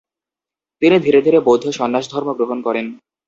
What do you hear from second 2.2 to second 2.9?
গ্রহণ করেন।